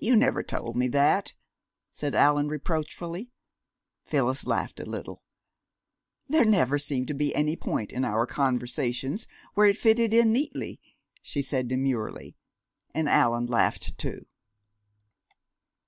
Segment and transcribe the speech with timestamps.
[0.00, 1.34] "You never told me that,"
[1.90, 3.32] said Allan reproachfully.
[4.04, 5.24] Phyllis laughed a little.
[6.28, 10.78] "There never seemed to be any point in our conversations where it fitted in neatly,"
[11.20, 12.36] she said demurely.
[12.94, 14.26] Allan laughed, too.